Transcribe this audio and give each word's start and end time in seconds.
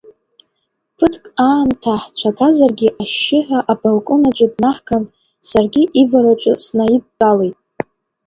Ԥыҭк 0.97 1.25
аамҭа 1.49 1.93
ҳцәагазаргьы 2.03 2.89
ашьшьыҳәа 3.01 3.59
абалкон 3.71 4.21
аҿы 4.29 4.47
днаҳган, 4.53 5.03
саргьы 5.49 5.83
ивараҿы 6.01 6.53
снаидтәалеит. 6.63 7.57